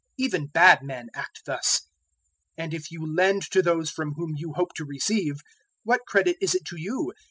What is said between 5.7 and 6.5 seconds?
what credit